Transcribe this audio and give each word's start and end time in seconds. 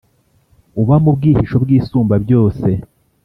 uba 0.81 0.95
mu 1.03 1.09
rwihisho 1.15 1.55
rw’isumbabyose, 1.63 2.69